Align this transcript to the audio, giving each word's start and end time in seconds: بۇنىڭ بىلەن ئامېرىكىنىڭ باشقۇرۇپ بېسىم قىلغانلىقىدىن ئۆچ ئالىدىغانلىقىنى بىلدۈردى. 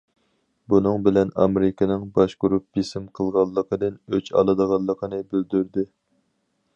بۇنىڭ 0.73 1.03
بىلەن 1.07 1.33
ئامېرىكىنىڭ 1.43 2.07
باشقۇرۇپ 2.15 2.65
بېسىم 2.77 3.05
قىلغانلىقىدىن 3.19 4.01
ئۆچ 4.15 4.33
ئالىدىغانلىقىنى 4.39 5.21
بىلدۈردى. 5.35 5.89